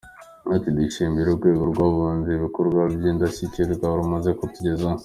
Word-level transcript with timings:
Yagize 0.43 0.55
ati” 0.57 0.69
Dushimira 0.77 1.27
urwego 1.31 1.63
rw’abunzi 1.71 2.29
ibikorwa 2.33 2.79
by’indashyirwa 2.95 3.85
rumaze 3.99 4.29
kutugezaho. 4.39 4.99